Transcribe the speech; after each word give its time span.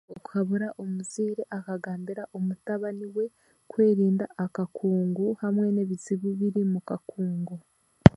Okuhabura 0.15 0.67
omuziire 0.81 1.43
akagambira 1.57 2.23
omutabaani 2.37 3.05
we 3.15 3.25
kwerinda 3.71 4.25
akakungu 4.45 5.25
hamwe 5.41 5.65
n'ebizibu 5.71 6.25
ebiri 6.33 6.59
omu 6.67 6.79
kakungu. 6.89 7.55